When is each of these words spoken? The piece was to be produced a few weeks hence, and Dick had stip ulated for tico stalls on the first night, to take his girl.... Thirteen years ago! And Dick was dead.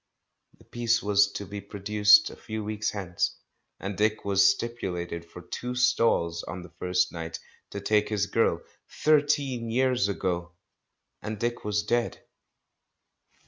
The 0.57 0.63
piece 0.63 1.03
was 1.03 1.31
to 1.33 1.45
be 1.45 1.61
produced 1.61 2.31
a 2.31 2.35
few 2.35 2.63
weeks 2.63 2.89
hence, 2.89 3.37
and 3.79 3.95
Dick 3.95 4.17
had 4.25 4.39
stip 4.39 4.79
ulated 4.79 5.23
for 5.25 5.43
tico 5.43 5.75
stalls 5.75 6.41
on 6.41 6.63
the 6.63 6.71
first 6.79 7.11
night, 7.11 7.37
to 7.69 7.79
take 7.79 8.09
his 8.09 8.25
girl.... 8.25 8.61
Thirteen 8.89 9.69
years 9.69 10.07
ago! 10.07 10.53
And 11.21 11.37
Dick 11.39 11.63
was 11.63 11.83
dead. 11.83 12.23